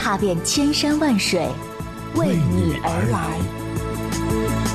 [0.00, 1.46] 踏遍千山万水，
[2.14, 4.69] 为你而来。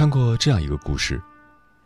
[0.00, 1.20] 看过这样一个故事：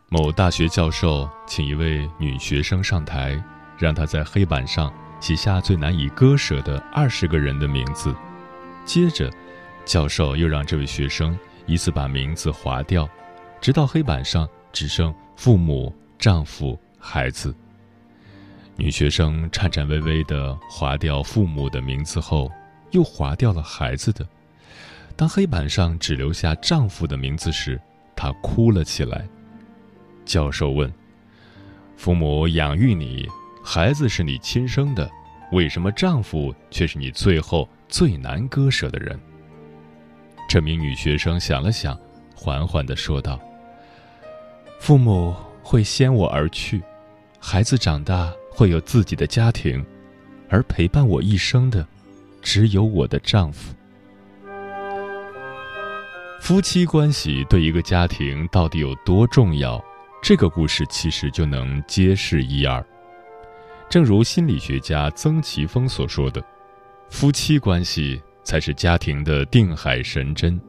[0.09, 3.43] 某大学教授请一位女学生上台，
[3.77, 8.15] 让她在黑板上写下最难以割舍的二十个人的名字。
[8.85, 9.29] 接着，
[9.85, 13.09] 教授又让这位学生依次把名字划掉，
[13.61, 17.53] 直到黑板上只剩父母、丈夫、孩子。
[18.77, 22.48] 女学生颤颤巍巍地划掉父母的名字后，
[22.92, 24.25] 又划掉了孩子的。
[25.17, 27.81] 当黑板上只留下丈夫的名字时，
[28.17, 29.27] 她哭了起来。
[30.25, 30.93] 教授问
[31.97, 33.29] ：“父母养育你，
[33.62, 35.11] 孩子是你亲生的，
[35.53, 39.19] 为什么丈夫却是你最后最难割舍的人？”
[40.48, 41.98] 这名女学生想了想，
[42.35, 43.41] 缓缓地说道
[44.81, 46.83] ：“父母会先我而去，
[47.39, 49.85] 孩子长大会有自己的家庭，
[50.48, 51.87] 而陪伴我一生的，
[52.41, 53.75] 只有我的丈夫。”
[56.45, 59.83] 夫妻关系对一个家庭到底有多重要？
[60.23, 62.85] 这个故事其实就能揭示一二。
[63.89, 66.45] 正如心理学家曾奇峰所说的，
[67.08, 70.61] 夫妻关系才是家庭的定海神针。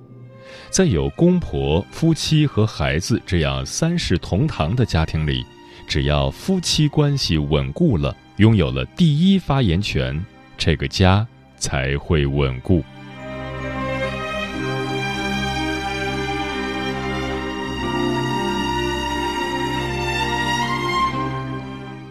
[0.70, 5.46] 在有公婆、夫妻和孩子这样三世同堂的家庭里，
[5.90, 10.26] 只要夫妻关系稳固了，拥有了第一发言权，
[10.58, 12.82] 这个家才会稳固。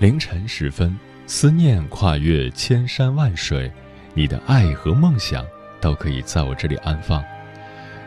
[0.05, 0.95] 凌晨时分，
[1.27, 3.73] 思念跨越千山万水，
[4.13, 5.43] 你的爱和梦想
[5.81, 7.25] 都可以在我这里安放。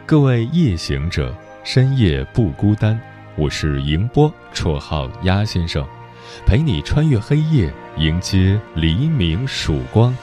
[0.06, 3.00] 各位夜行者，深夜不孤单。
[3.36, 5.84] 我是迎波，绰号鸭先生，
[6.46, 10.16] 陪你穿越黑夜，迎接黎明曙光。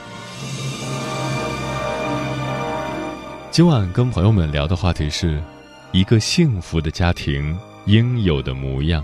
[3.51, 5.43] 今晚跟朋友们聊的话题是，
[5.91, 9.03] 一个幸福的家庭应有的模样。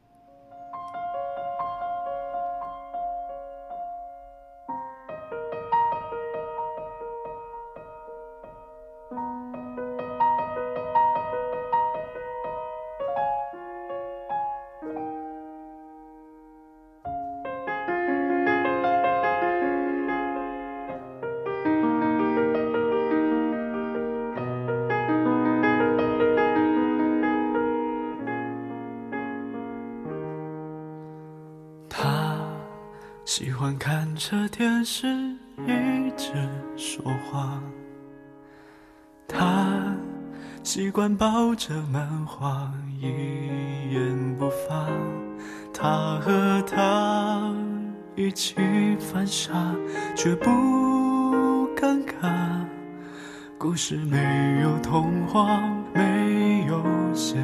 [33.33, 35.07] 喜欢看着电视
[35.65, 36.33] 一直
[36.75, 37.63] 说话，
[39.25, 39.95] 他
[40.63, 43.07] 习惯抱着漫画一
[43.89, 44.85] 言不发，
[45.73, 47.55] 他和他
[48.17, 48.53] 一起
[48.99, 49.53] 犯傻
[50.13, 50.49] 却不
[51.73, 52.65] 尴尬，
[53.57, 55.57] 故事没有童话，
[55.93, 56.83] 没有
[57.13, 57.41] 鲜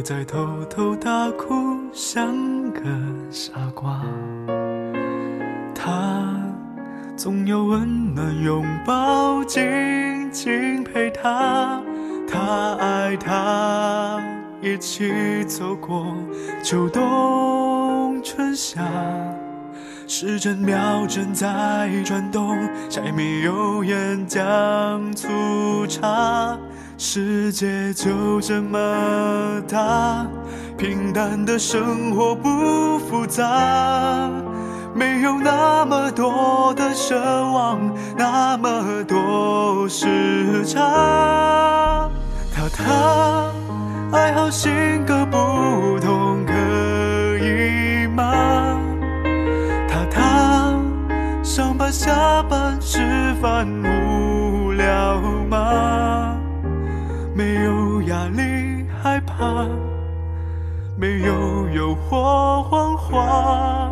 [0.00, 2.34] 又在偷偷大哭，像
[2.72, 2.80] 个
[3.30, 4.00] 傻瓜。
[5.74, 6.42] 他
[7.18, 9.60] 总有温暖拥抱，紧
[10.32, 11.82] 紧陪他。
[12.26, 14.18] 他爱他，
[14.62, 16.06] 一起走过
[16.62, 18.80] 秋冬春夏。
[20.06, 22.56] 时针秒针在转动，
[22.88, 25.28] 柴米油盐酱醋
[25.86, 26.58] 茶。
[27.02, 28.78] 世界就这么
[29.66, 30.26] 大，
[30.76, 34.28] 平淡的生活不复杂，
[34.94, 37.80] 没有那么多的奢望，
[38.18, 42.10] 那么多时差。
[42.54, 43.50] 他他
[44.12, 44.70] 爱好性
[45.06, 46.52] 格不同，可
[47.42, 48.78] 以吗？
[49.88, 50.78] 他他
[51.42, 55.18] 上班下班吃饭无聊
[55.48, 56.09] 吗？
[57.40, 59.66] 没有压力害怕，
[60.94, 63.90] 没有诱惑谎话。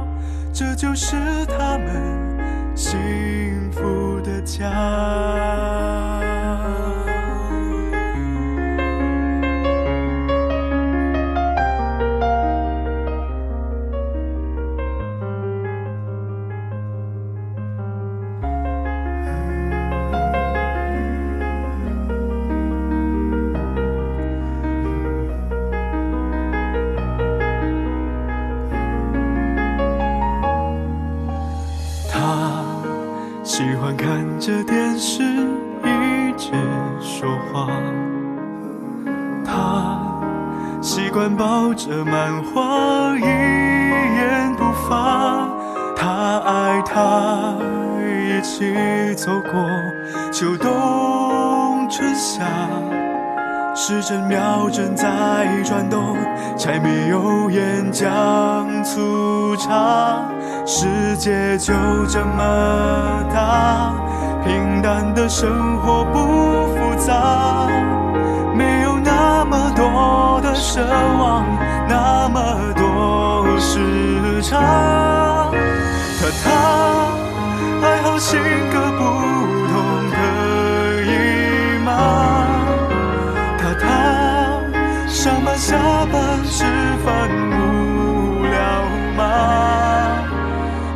[0.53, 1.17] 这就是
[1.47, 5.88] 他们幸福的家。
[55.29, 56.17] 在转动，
[56.57, 60.23] 柴米油盐酱醋茶，
[60.65, 61.75] 世界就
[62.09, 63.93] 这么大。
[64.43, 66.19] 平淡的生活不
[66.69, 67.69] 复杂，
[68.55, 70.81] 没有那么多的奢
[71.21, 71.45] 望，
[71.87, 75.51] 那么多时差。
[76.21, 76.51] 他他
[77.87, 78.41] 爱好性
[78.73, 79.03] 格不
[85.21, 85.77] 上班下
[86.13, 86.63] 班吃
[87.05, 88.57] 饭无聊
[89.17, 89.21] 吗？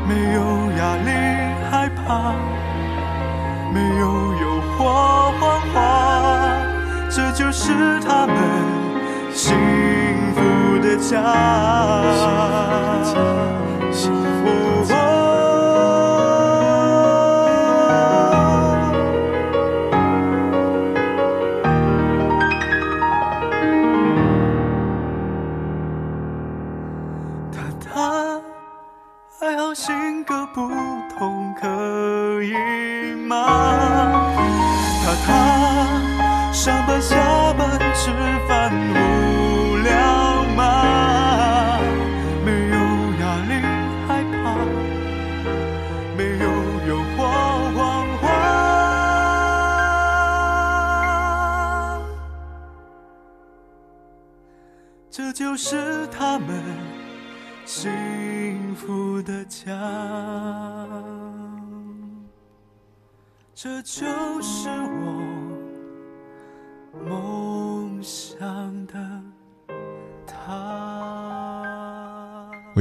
[0.06, 0.40] 没有
[0.78, 1.10] 压力
[1.68, 2.32] 害怕。
[3.74, 4.46] 没有诱
[4.78, 4.78] 惑
[5.40, 5.76] 谎话，
[7.10, 7.72] 这就是
[8.06, 8.36] 他们
[9.34, 9.56] 幸
[10.36, 10.38] 福
[10.80, 11.10] 的家。
[13.12, 14.08] 就是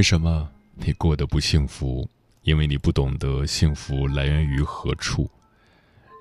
[0.01, 2.09] 为什么你过得不幸福？
[2.41, 5.29] 因为你不懂得幸福来源于何处。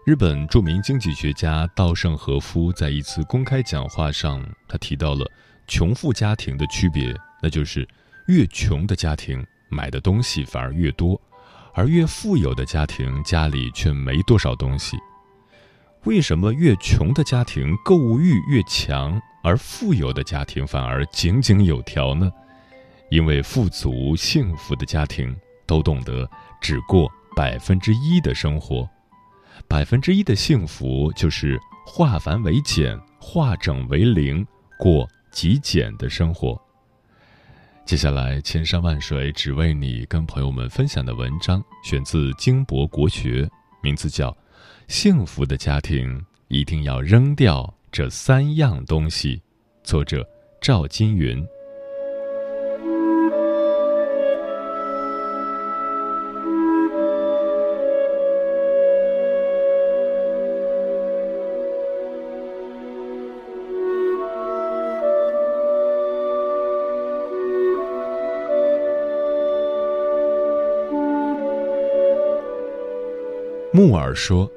[0.05, 5.25] 日本著名经济学家稻盛和夫在一次公开讲话上，他提到了。
[5.67, 7.89] 穷富家庭的区别，那就是
[8.27, 11.19] 越穷的家庭买的东西反而越多，
[11.73, 14.99] 而越富有的家庭家里却没多少东西。
[16.05, 22.31] 为什么越穷的家庭购物欲越强，而富有的家庭反而井井有条呢？
[23.11, 25.37] 因为富足幸福的家庭
[25.67, 26.29] 都懂得
[26.61, 28.89] 只过百分之一的生活，
[29.69, 34.47] 百分之一的幸福就是化繁为简，化整为零，
[34.79, 35.09] 过。
[35.33, 36.61] 极简的生活。
[37.85, 43.49] 接下来，千山万水只为你，跟朋友们分享的文章选自金博国学，
[43.81, 44.33] 名字叫
[44.89, 49.37] 《幸福的家庭一定要扔掉这三样东西》，
[49.85, 50.29] 作者
[50.61, 51.47] 赵金云。
[74.01, 74.51] 尔说：“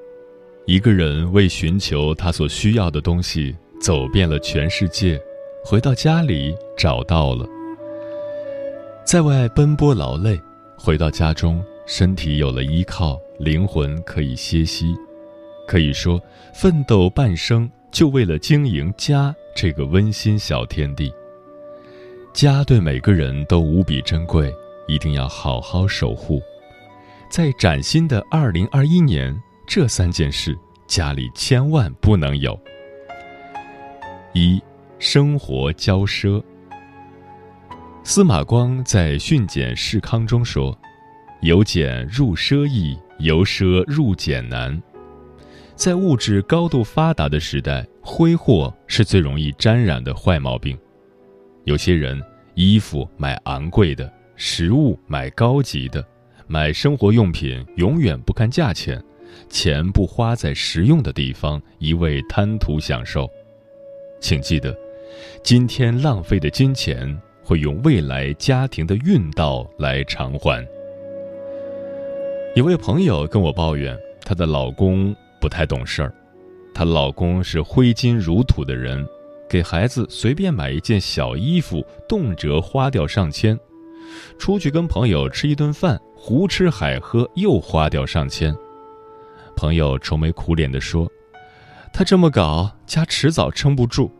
[0.65, 5.21] 一个人为寻求他所需要的东西，走遍了全世界，
[5.65, 7.45] 回到家里找到了。
[9.05, 10.39] 在外奔波劳累，
[10.77, 14.95] 回到家中，身体有了依靠，灵魂可以歇息。
[15.67, 16.21] 可以说，
[16.53, 21.13] 奋斗半生，就为了经营家这个温馨小天地。
[22.33, 24.53] 家对每个人都无比珍贵，
[24.87, 26.41] 一定要好好守护。
[27.33, 29.35] 在崭新的二零二一年，
[29.65, 32.55] 这三件事家里千万不能有。
[34.33, 34.61] 一、
[34.99, 36.39] 生活骄奢。
[38.03, 40.79] 司马光在训俭示康中说
[41.41, 44.79] ：“由俭入奢易，由奢入俭难。”
[45.73, 50.77] 在物质高度发达的时代，挥霍是最容易沾染的坏毛病。
[51.63, 52.21] 有些人
[52.53, 56.05] 衣服买昂贵的，食物买高级的，
[56.47, 59.01] 买生活用品永远不看价钱，
[59.49, 63.29] 钱不花在实用的地方，一味贪图享受。
[64.19, 64.75] 请记得，
[65.43, 70.65] 今天浪费的金钱会用未来家庭的运道来偿还。
[72.55, 76.13] 有位朋友跟我抱怨，她的老公不太懂事儿，
[76.73, 79.05] 她老公是挥金如土的人，
[79.49, 83.57] 给孩子随便买一件小衣服，动辄花掉上千；
[84.37, 88.55] 出去跟朋友吃一顿饭，胡吃海喝又花掉上千。
[89.55, 91.07] 朋友愁眉苦脸地说。
[91.95, 94.11] 她这么搞，家迟早撑不住。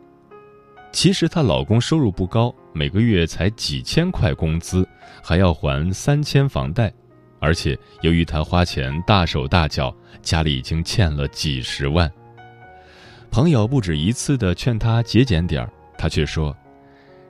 [0.92, 4.88] 其实她老公收入不高，每个月才几千块工资，
[5.24, 6.94] 还要还三千房贷，
[7.40, 12.12] 而且由于她花钱大手大脚，家里已经欠了几十万。
[13.32, 16.56] 朋友不止一次的劝她节俭点儿，她却说：“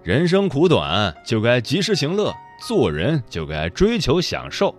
[0.04, 4.74] 人生苦短，就该及时行乐；做人就该追求享受。”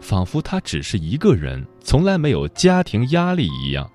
[0.00, 3.90] 仿佛他只是一个人，从来没有家庭压力一样。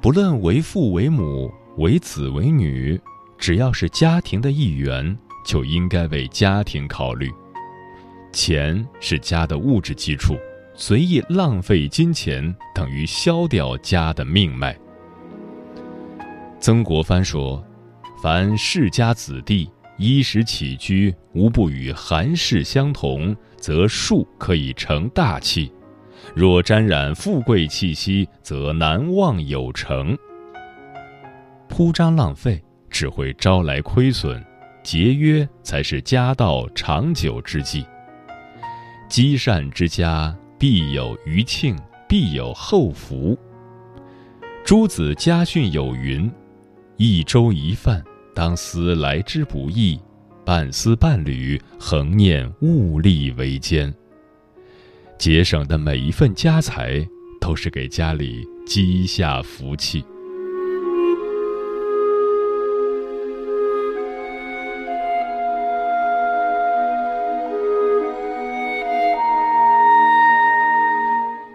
[0.00, 3.00] 不论为父为母为子为女，
[3.38, 7.30] 只要是家庭的一员，就应该为家庭考虑。
[8.32, 10.36] 钱是家的物质基础，
[10.74, 14.78] 随意浪费金钱等于消掉家的命脉。
[16.60, 17.64] 曾国藩说
[18.22, 19.70] ：“凡世家子弟
[20.02, 25.72] 衣食起居无不与寒士相同，则树可以成大器。”
[26.34, 30.16] 若沾染富贵气息，则难望有成。
[31.68, 34.42] 铺张浪费只会招来亏损，
[34.84, 37.84] 节约才是家道长久之计。
[39.08, 41.76] 积善之家必有余庆，
[42.08, 43.36] 必有后福。
[44.64, 46.30] 诸子家训有云
[46.96, 48.02] ：“一粥一饭，
[48.34, 50.00] 当思来之不易；
[50.44, 53.92] 半丝半缕，恒念物力维艰。”
[55.18, 57.06] 节省的每一份家财，
[57.40, 60.04] 都是给家里积下福气。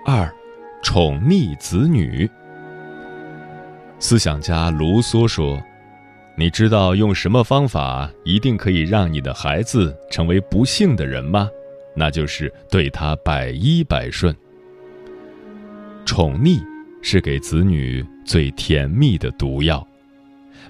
[0.06, 0.34] 二，
[0.82, 2.30] 宠溺子女。
[4.00, 5.62] 思想家卢梭说
[6.39, 11.50] ：“你知道用什么方法一定可以让你的孩子成为不幸的人吗？”
[12.00, 14.36] 那就是对他百依百顺。
[16.06, 16.62] 宠溺
[17.01, 19.86] 是给子女最甜蜜的毒药。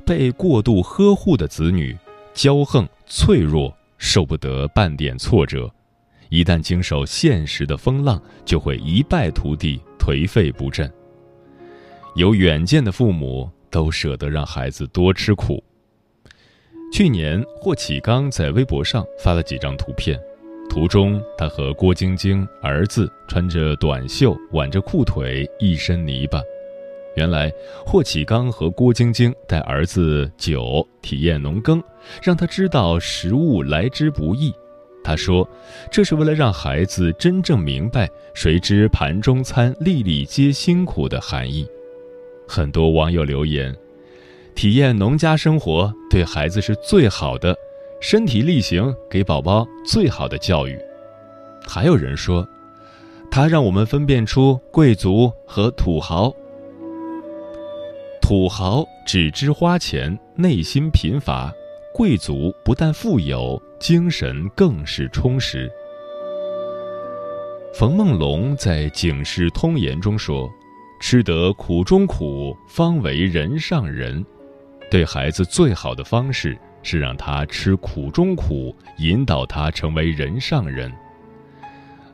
[0.05, 1.93] 被过度呵护的子女，
[2.33, 5.69] 骄横脆弱，受不得半点挫折，
[6.29, 10.89] 一旦经受现实的风浪，就会一败涂地，颓废不振。
[12.15, 15.63] 有远见的父母都舍得让孩子多吃苦。
[16.93, 20.19] 去年，霍启刚在微博上发了几张图片。
[20.69, 26.41] 图中，他和郭晶晶儿子穿着短袖，挽着裤腿，一身泥巴。
[27.15, 27.51] 原来，
[27.85, 31.81] 霍启刚和郭晶晶带儿子九体验农耕，
[32.21, 34.53] 让他知道食物来之不易。
[35.03, 35.49] 他说，
[35.89, 41.67] 这是为了让孩子真正明白“谁知盘中餐，粒粒皆辛苦”的含义。
[42.47, 43.75] 很多网友留言，
[44.55, 47.55] 体验农家生活对孩子是最好的。
[47.99, 50.79] 身体力行，给宝宝最好的教育。
[51.67, 52.47] 还有人说，
[53.31, 56.31] 他让我们分辨出贵族和土豪。
[58.21, 61.51] 土豪只知花钱，内心贫乏；
[61.93, 65.67] 贵族不但富有，精神更是充实。
[67.73, 70.47] 冯梦龙在《警世通言》中说
[70.99, 74.25] ：“吃得苦中苦，方为人上人。”
[74.89, 76.57] 对孩子最好的方式。
[76.83, 80.89] 是让他吃苦中苦，引导他成为人上人。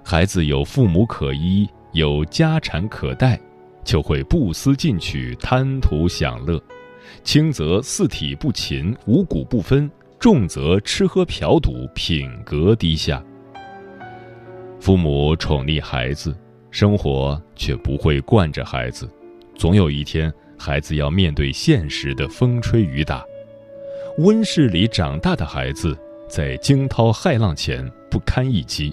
[0.04, 3.40] 孩子有父母可依，有家产可带，
[3.84, 6.58] 就会不思进取，贪图享乐；
[7.24, 9.88] 轻则四体不勤，五谷不分；
[10.18, 13.24] 重则吃喝嫖赌，品格低下。
[14.80, 16.36] 父母宠溺孩子，
[16.74, 19.08] 生活却不会惯着孩子，
[19.56, 23.24] 总有一天，孩子要面对现实的风吹雨打。
[24.18, 25.96] 温室里长大的孩子，
[26.28, 28.92] 在惊涛骇浪前不堪一击。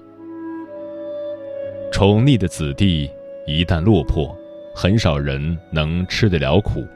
[1.90, 3.08] 宠溺的子弟
[3.46, 4.37] 一旦落魄，
[4.75, 6.87] 很少人能吃得了苦。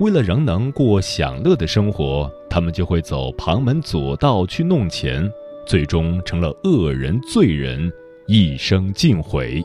[0.00, 5.30] 为了仍能过享乐的生活，他们就会走旁门左道去弄钱，
[5.64, 7.92] 最终成了恶人罪人，
[8.26, 9.64] 一生尽毁。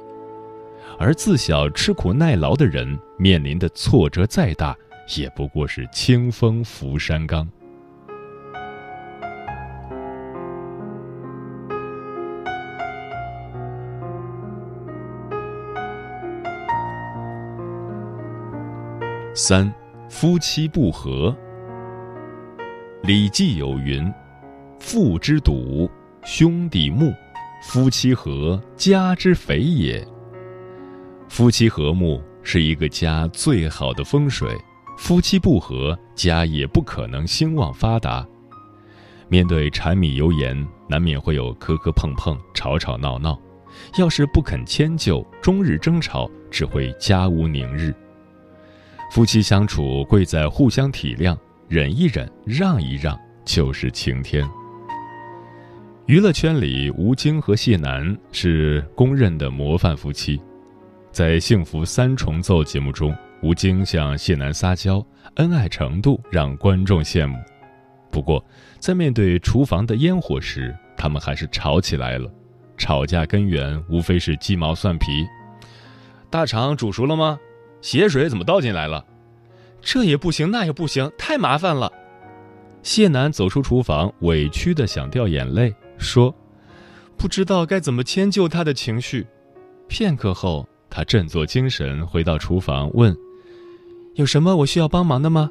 [1.01, 4.75] 而自小吃苦耐劳的人，面临的挫折再大，
[5.18, 7.48] 也不过是清风拂山岗。
[19.34, 19.74] 三，
[20.10, 21.34] 夫妻不和。
[23.08, 24.13] 《礼记》有云
[24.82, 25.89] ：“父之笃，
[26.25, 27.13] 兄弟睦，
[27.63, 30.06] 夫妻和，家之肥也。”
[31.29, 34.50] 夫妻和睦是一个家最好的风水，
[34.98, 38.27] 夫妻不和，家也不可能兴旺发达。
[39.29, 43.39] 面对柴米油盐，难免会有磕磕碰碰、吵吵闹闹，
[44.00, 47.93] 要是不肯迁就，终日争吵，只会家无宁日。
[49.12, 54.50] 夫妻相处，贵在互相体谅，忍一忍，让一让，就是晴天。
[56.07, 60.41] 娱乐圈里，吴京和谢楠是公认的模范夫妻。
[61.11, 65.03] 在《幸福三重奏》节目中，吴京向谢楠撒娇，
[65.35, 67.37] 恩爱程度让观众羡慕。
[68.11, 68.43] 不过，
[68.79, 72.31] 在面对厨房的烟火时，他们还是吵起来了。
[72.77, 75.27] 吵架根源无非是鸡毛蒜皮。
[76.29, 77.39] 大肠煮熟了吗？
[77.81, 79.03] 血水怎么倒进来了？
[79.81, 81.91] 这也不行，那也不行，太麻烦了。
[82.83, 86.33] 谢楠走出厨房，委屈的想掉眼泪，说
[87.17, 89.27] ：“不知道该怎么迁就他的情绪。”
[89.89, 93.15] 片刻后，他振作精神回到厨房，问
[94.15, 95.50] ：“有什么我需要帮忙的吗？”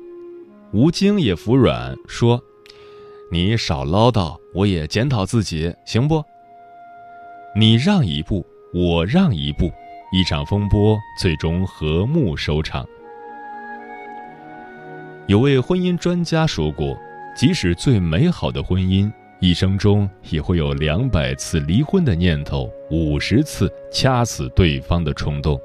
[0.72, 2.42] 吴京也服软，说
[3.32, 6.22] ：“你少唠叨，我也检讨自己，行不？
[7.56, 9.70] 你让一步，我让一步。”
[10.10, 12.82] 一场风波最终和睦收场。
[15.26, 16.98] 有位婚姻专家说过，
[17.36, 25.58] 即使最美好的婚姻，一生中也会有两百次离婚的念头，五十次掐死对方的冲动。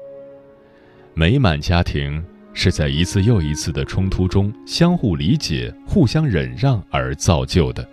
[1.12, 7.86] 美满家庭是在一次又一次的冲突中相互理解、互相忍让而造就的。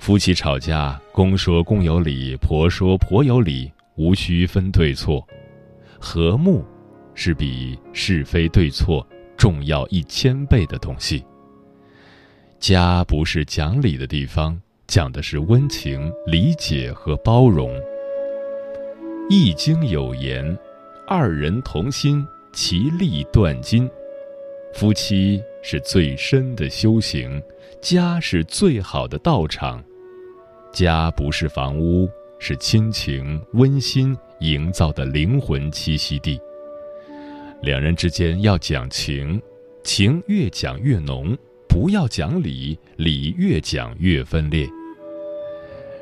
[0.00, 5.24] 夫妻吵架，公说公有理，婆说婆有理，无需分对错。
[6.00, 6.64] 和睦，
[7.14, 11.24] 是比是非对错重要一千倍的东西。
[12.58, 14.60] 家不是讲理的地方，
[14.92, 17.70] 讲的是温情、理解和包容。
[19.30, 20.44] 《易经》有言
[21.08, 23.88] ：“二人同心，其利断金。”
[24.76, 27.42] 夫妻是最深的修行，
[27.80, 29.82] 家是最好的道场。
[30.74, 32.06] 家不是房屋，
[32.38, 34.14] 是亲情、温馨。
[34.40, 36.38] 营造的灵魂栖息地。
[37.62, 39.40] 两人之间要讲情，
[39.84, 41.34] 情越讲越浓；
[41.66, 44.68] 不要讲理，理越讲越分裂。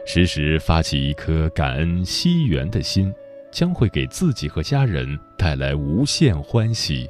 [0.05, 3.13] 时时发起一颗感恩惜缘的心，
[3.51, 7.09] 将会给自己和家人带来无限欢喜。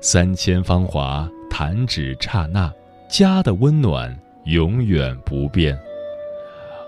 [0.00, 2.72] 三千芳华，弹指刹那，
[3.08, 5.78] 家的温暖永远不变。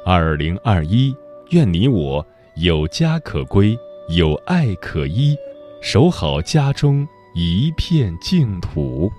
[0.04, 1.14] 二零二一，
[1.50, 2.24] 愿你我。
[2.56, 3.74] 有家可归，
[4.10, 5.34] 有爱可依，
[5.80, 9.10] 守好家中一片净土。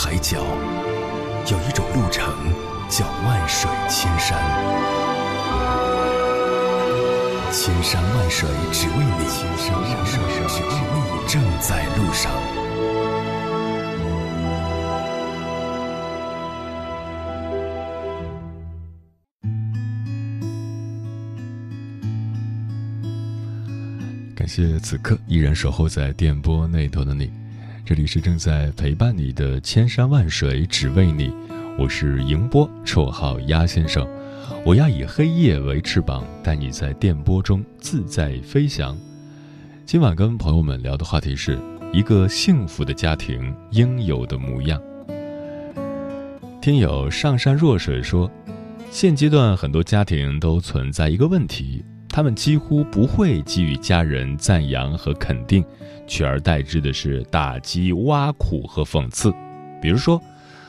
[0.00, 0.38] 海角，
[1.50, 2.32] 有一种路程
[2.88, 4.38] 叫万水千山。
[7.50, 12.30] 千山万水只为你，千山万水只为你，正在路上。
[24.36, 27.28] 感谢此刻依然守候在电波那头的你，
[27.88, 31.32] 这里是正在陪伴你的千山万水只为你，
[31.78, 34.06] 我是迎波，绰号鸭先生，
[34.62, 38.94] 我要以黑夜为翅膀，带你在电波中自在飞翔。
[39.86, 41.58] 今晚跟朋友们聊的话题是
[41.90, 44.78] 一个幸福的家庭应有的模样。
[46.60, 48.30] 听友上善若水说，
[48.90, 51.82] 现阶段很多家庭都存在一个问题。
[52.18, 55.64] 他们几乎不会给予家人赞扬和肯定，
[56.04, 59.32] 取而代之的是打击、挖苦和讽刺。
[59.80, 60.20] 比如说，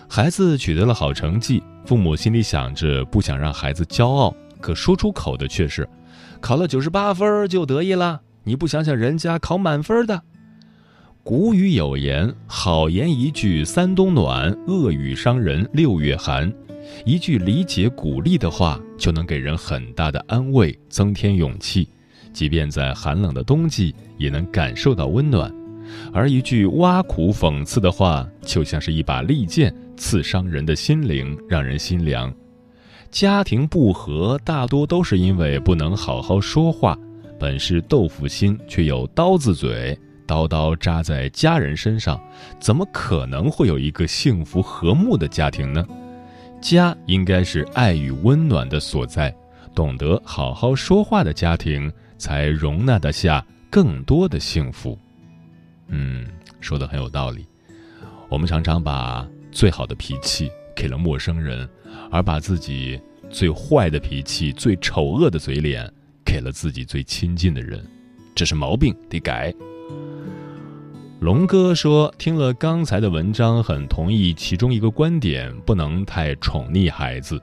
[0.08, 4.32] 孩子取得了好成绩，父母心里想着不想让孩子骄傲，
[4.62, 5.90] 可说出口的却是
[6.40, 10.22] ：“考了九十八分就得意了，你不想想人家考满分的。”
[11.26, 16.54] 古语有言：“好言一句三冬暖，恶语伤人六月寒。”
[17.08, 21.88] 一句理解鼓励的话，就能给人很大的安慰，增添勇气。
[22.32, 25.52] 即便在寒冷的冬季，也能感受到温暖。
[26.14, 32.32] 而一句挖苦讽刺的话，就像是一把利剑，刺伤人的心灵，让人心凉。
[33.10, 36.96] 家庭不和，大多都是因为不能好好说话。
[37.40, 42.22] 本是豆腐心，却有刀子嘴，刀刀扎在家人身上，
[42.60, 45.84] 怎么可能会有一个幸福和睦的家庭呢？
[46.62, 49.34] 家应该是爱与温暖的所在，
[49.74, 54.98] 懂得好好说话的家庭，才容纳得下更多的幸福。
[55.88, 56.28] 嗯，
[56.60, 57.46] 说的很有道理。
[58.30, 61.68] 我们常常把最好的脾气给了陌生人，
[62.12, 65.92] 而把自己最坏的脾气、最丑恶的嘴脸
[66.24, 67.84] 给了自己最亲近的人，
[68.36, 69.54] 这是毛病，得改。
[71.20, 77.42] 龙哥说：“听了刚才的文章，很同意其中一个观点，不能太宠溺孩子。”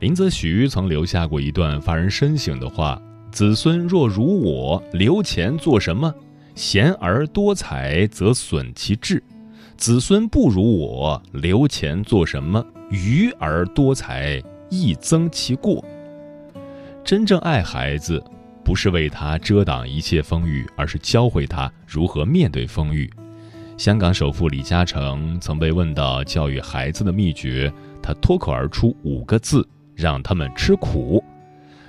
[0.00, 2.98] 林则徐曾留下过一段发人深省的话
[3.30, 6.12] ：“子孙若如我，留钱做什么？
[6.54, 9.18] 贤而多财，则损其志；
[9.76, 12.64] 子孙不如我，留钱做什么？
[12.90, 15.84] 愚而多财，亦增其过。”
[17.04, 18.24] 真正爱孩子。
[18.66, 23.08] 不是为他遮挡一切风雨，而是教会他如何面对风雨。
[23.76, 31.22] 香港首富李嘉诚曾被问到教育孩子的秘诀，他脱口而出五个字：让他们吃苦。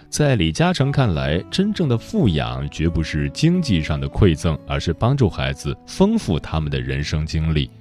[0.08, 7.72] 在李嘉诚看来，真正的富养绝不是经济上的馈赠，而是帮助孩子丰富他们的人生经历。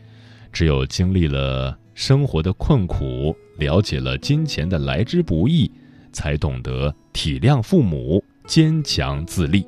[0.51, 5.71] 只有经历了生活的困苦，了解了金钱的来之不易，
[6.15, 8.25] 才懂得体谅父母。
[8.47, 9.67] 坚强自立。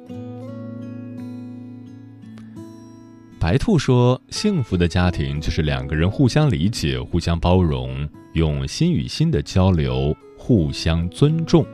[3.41, 11.65] 白兔说：“幸福的家庭就是两个人互相理解、互相包容，用心与心的交流，互相尊重、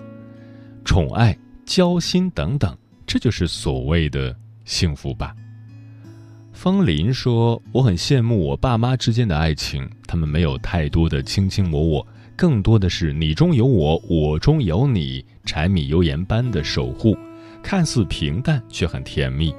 [0.84, 5.34] 宠爱、交心等等，这就是所谓的幸福吧。”
[6.52, 17.16] 风林说：“我很羡慕我爸妈之间的爱情，他们没有太多的卿卿我我。”更多的是你中有我，我中有你，柴米油盐般的守护，
[17.62, 19.54] 看似平淡却很甜蜜。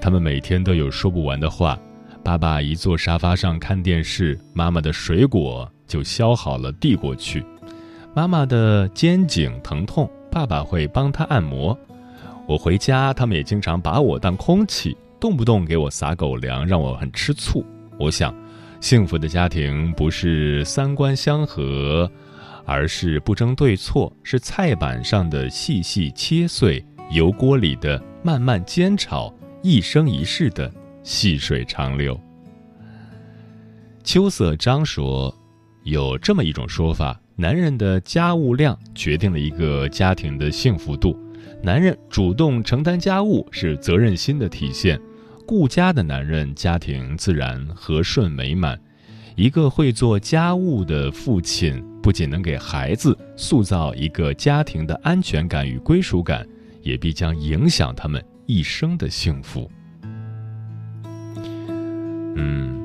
[0.00, 1.78] 他们每天都有说不完的话。
[2.24, 7.44] 爸爸一坐沙发上看电视，妈妈的水果就削好了递过去。
[8.14, 11.78] 妈妈的肩颈疼痛，爸爸会帮她按摩。
[12.46, 17.64] 我回家，他们也经常把我当空气，动不动给我撒狗粮，让我很吃醋。
[17.98, 18.34] 我想。
[18.80, 22.08] 幸福的家庭不是三观相合，
[22.68, 30.70] 而是不争对错，是菜板上的细细切碎，油锅里的慢慢煎炒，一生一世的
[31.02, 32.20] 细水长流。
[34.04, 35.34] 秋色章说，
[35.82, 41.18] 有这么一种说法：男人的家务量决定了一个家庭的幸福度。
[41.62, 45.00] 男人主动承担家务是责任心的体现。
[45.46, 48.78] 顾家的男人，家庭自然和顺美满。
[49.36, 56.46] 一个会做家务的父亲，不仅能给孩子塑造一个家庭的安全感与归属感，
[56.82, 59.70] 也必将影响他们一生的幸福。
[62.36, 62.80] 嗯，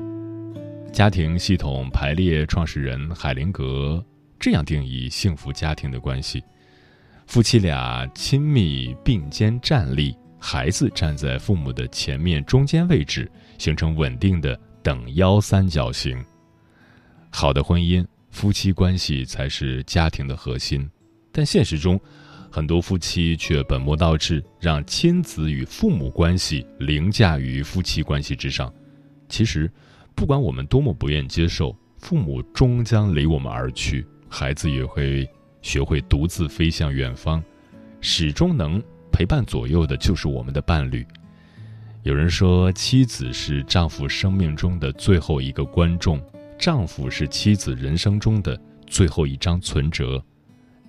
[0.92, 4.04] 家庭系统排列创始人海灵格
[4.38, 6.42] 这样定义幸福家庭的关系：
[7.26, 10.16] 夫妻俩亲密并肩站立。
[10.46, 16.22] 孩子站在父母的前面中间位置，形成稳定的等腰三角形。
[17.30, 20.90] 好的婚姻，夫妻关系才是家庭的核心。
[21.30, 21.98] 但现实中，
[22.50, 28.70] 很多夫妻却本末倒置，让亲子与父母关系凌驾于夫妻关系之上。
[29.28, 29.70] 其实，
[30.16, 35.26] 不管我们多么不愿接受，父母终将离我们而去，孩子也会
[35.62, 37.42] 学会独自飞向远方，
[38.00, 38.82] 始终能。
[39.12, 41.06] 陪伴左右的就是我们的伴侣。
[42.02, 46.20] 有人说，妻子是丈夫生命中的最后一个观众，
[46.64, 50.24] 丈夫是妻子人生中的最后一张存折。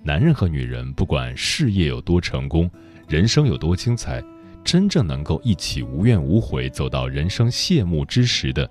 [0.02, 2.70] 男人和女人，不管事业有多成功，
[3.06, 4.24] 人生有多精彩，
[4.64, 8.70] 真正能够一起无怨无悔走到人生谢幕之时的，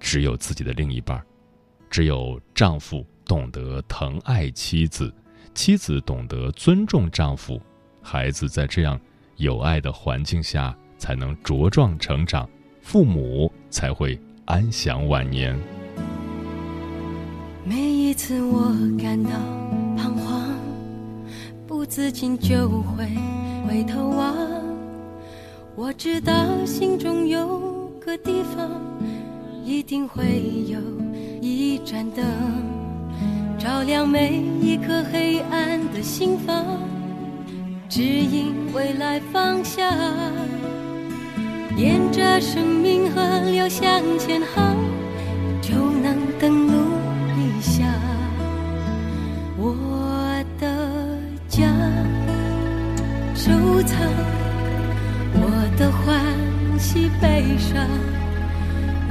[0.00, 1.22] 只有自己的另一半。
[1.90, 5.12] 只有丈夫懂得疼爱妻子，
[5.52, 7.60] 妻子懂得尊重丈夫。
[8.00, 8.98] 孩子在这样
[9.36, 12.48] 有爱的环境下才能茁壮成长，
[12.80, 15.77] 父母才会安享晚年。
[17.68, 19.30] 每一次我感到
[19.94, 20.42] 彷徨，
[21.66, 23.06] 不自禁就会
[23.68, 24.34] 回头望。
[25.76, 26.32] 我知道
[26.64, 28.70] 心中有个地方，
[29.66, 30.78] 一定会有
[31.42, 32.24] 一盏灯，
[33.58, 36.64] 照亮每一颗黑暗的心房，
[37.86, 39.92] 指引未来方向。
[41.76, 44.74] 沿着生命河流向前航，
[45.60, 46.77] 就能登陆。
[55.78, 56.24] 的欢
[56.78, 57.86] 喜悲伤。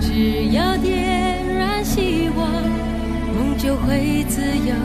[0.01, 2.47] 只要点燃希望，
[3.34, 4.75] 梦就会自由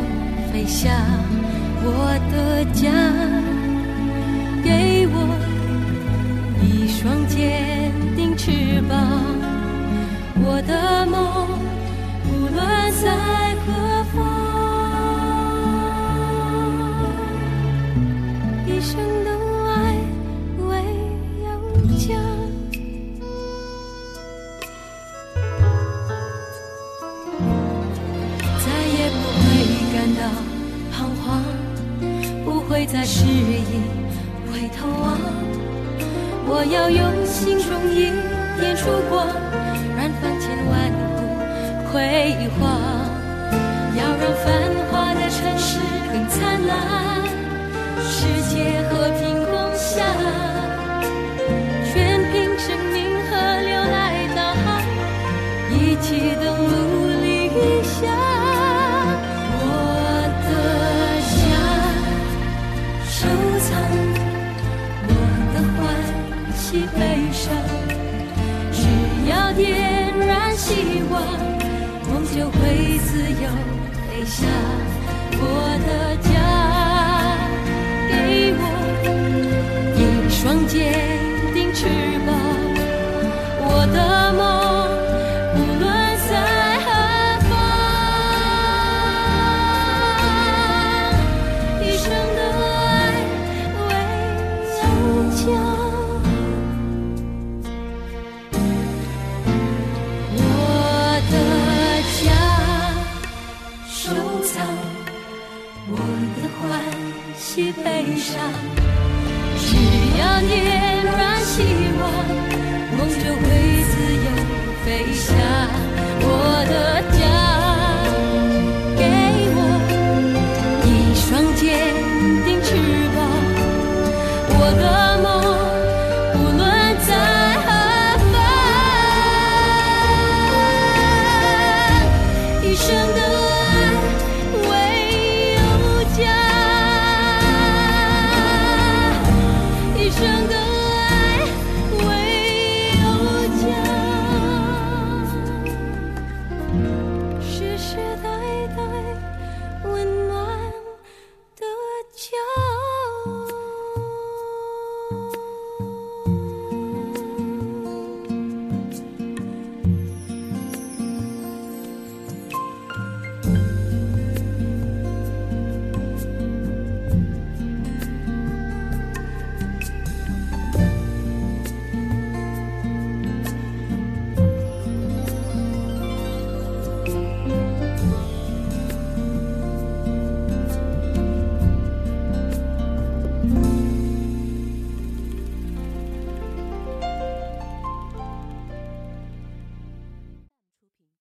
[0.53, 0.93] 飞翔。
[1.85, 2.89] 我的家，
[4.63, 5.17] 给我
[6.63, 8.97] 一双坚定翅膀。
[10.45, 11.19] 我的梦，
[12.29, 13.11] 无论在。
[13.65, 13.69] 何
[14.13, 14.17] 方？
[18.67, 19.32] 一生的
[32.83, 33.63] 会再迟疑
[34.51, 35.17] 回头望。
[36.49, 38.11] 我要用心中一
[38.59, 39.25] 点烛光，
[39.97, 41.23] 燃翻千万古
[41.93, 42.67] 辉煌。
[43.95, 44.51] 要让繁
[44.91, 45.79] 华的城市
[46.11, 47.23] 更灿烂，
[48.03, 50.03] 世界和平共享，
[72.63, 73.11] 会自
[73.43, 73.45] 由。
[74.25, 74.47] 下
[75.35, 75.43] 我
[75.85, 76.31] 的家，
[78.09, 78.13] 给
[78.57, 78.63] 我
[79.99, 80.73] 一双坚
[81.53, 81.81] 定翅
[82.25, 82.31] 膀，